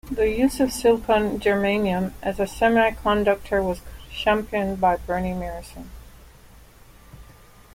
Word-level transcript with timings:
The 0.09 0.27
use 0.29 0.59
of 0.59 0.71
silicon-germanium 0.73 2.13
as 2.23 2.39
a 2.39 2.45
semiconductor 2.47 3.63
was 3.63 3.81
championed 4.11 4.81
by 4.81 4.95
Bernie 4.95 5.33
Meyerson. 5.33 5.89